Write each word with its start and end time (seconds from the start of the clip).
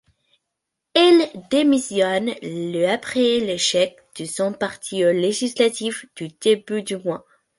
Elle 0.95 1.29
démissionne 1.51 2.31
le 2.41 2.87
après 2.87 3.37
l'échec 3.39 3.97
de 4.17 4.25
son 4.25 4.51
parti 4.51 5.05
aux 5.05 5.11
législatives 5.11 6.07
du 6.15 6.29
début 6.41 6.81
du 6.81 6.97
mois. 6.97 7.23